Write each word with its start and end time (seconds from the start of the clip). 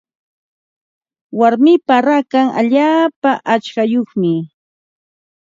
Warmipa 1.39 1.95
rakan 2.07 2.47
allaapa 2.59 3.31
aqchayuqmi. 3.53 4.33